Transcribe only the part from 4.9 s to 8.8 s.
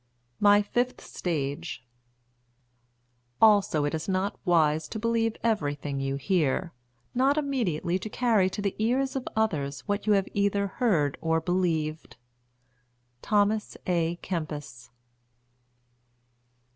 to believe everything you hear, not immediately to carry to the